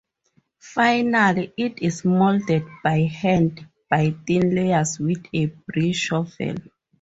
[0.57, 6.55] Finally, it is molded by hand by thin layers with a brie shovel.